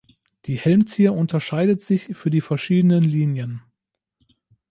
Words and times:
Die 0.45 0.57
Helmzier 0.57 1.13
unterscheidet 1.13 1.79
sich 1.83 2.17
für 2.17 2.31
die 2.31 2.41
verschiedenen 2.41 3.03
Linien. 3.03 3.61